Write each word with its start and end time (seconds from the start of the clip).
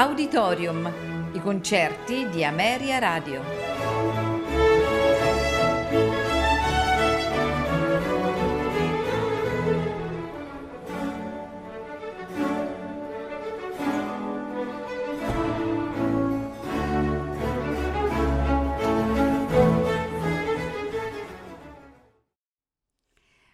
Auditorium, 0.00 1.30
i 1.32 1.40
concerti 1.40 2.28
di 2.28 2.44
Ameria 2.44 3.00
Radio. 3.00 3.42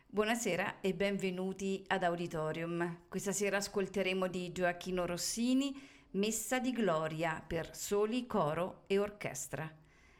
Buonasera 0.08 0.82
e 0.82 0.92
benvenuti 0.92 1.82
ad 1.86 2.02
Auditorium. 2.02 2.98
Questa 3.08 3.32
sera 3.32 3.56
ascolteremo 3.56 4.26
di 4.26 4.52
Gioacchino 4.52 5.06
Rossini 5.06 5.92
Messa 6.14 6.60
di 6.60 6.70
Gloria 6.70 7.42
per 7.44 7.76
soli, 7.76 8.24
coro 8.24 8.84
e 8.86 8.98
orchestra. 9.00 9.68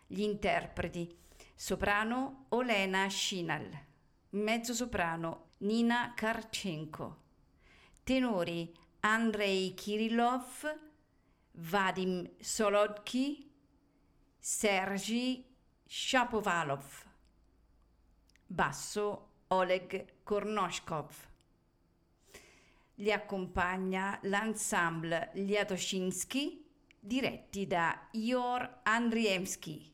Gli 0.08 0.22
interpreti 0.22 1.16
soprano 1.54 2.46
Olena 2.48 3.08
Shinal, 3.08 3.70
mezzosoprano 4.30 5.50
Nina 5.58 6.12
Karchenko, 6.16 7.22
tenori 8.02 8.76
Andrei 9.00 9.72
Kirillov, 9.74 10.78
Vadim 11.52 12.28
Solodky, 12.40 13.48
Sergi 14.36 15.46
Shapovalov, 15.86 17.04
basso 18.44 19.28
Oleg 19.46 20.22
Kornoshkov. 20.24 21.33
Li 22.98 23.10
accompagna 23.10 24.18
l'ensemble 24.22 25.30
Liatoshinsky 25.34 26.64
diretti 27.00 27.66
da 27.66 28.08
Ior 28.12 28.80
Andriemski. 28.84 29.93